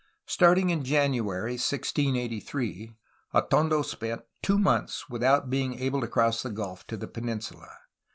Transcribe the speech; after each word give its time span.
Starting 0.25 0.71
in 0.71 0.83
January 0.83 1.51
1683 1.51 2.95
Atondo 3.35 3.85
spent 3.85 4.23
two 4.41 4.57
months 4.57 5.07
without 5.11 5.51
being 5.51 5.77
able 5.77 6.01
to 6.01 6.07
cross 6.07 6.41
the 6.41 6.49
gulf 6.49 6.83
to 6.87 6.97
the 6.97 7.07
peninsula. 7.07 7.69